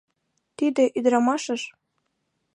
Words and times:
Тиде 0.57 0.83
ӱдырамашыж.. 0.97 1.61